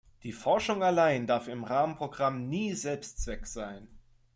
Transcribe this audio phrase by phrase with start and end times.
[0.23, 3.87] Die Forschung allein darf im Rahmenprogramm nie Selbstzweck sein.